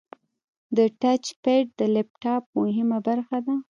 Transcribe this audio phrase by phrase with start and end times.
[0.77, 3.53] د ټچ پیډ د لپټاپ مهمه برخه ده.